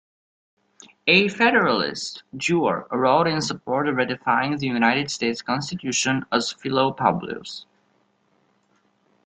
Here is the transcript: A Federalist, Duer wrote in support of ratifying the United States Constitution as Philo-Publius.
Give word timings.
A 1.05 1.27
Federalist, 1.27 2.23
Duer 2.35 2.87
wrote 2.89 3.27
in 3.27 3.39
support 3.39 3.87
of 3.87 3.97
ratifying 3.97 4.57
the 4.57 4.65
United 4.65 5.11
States 5.11 5.43
Constitution 5.43 6.25
as 6.31 6.51
Philo-Publius. 6.53 7.67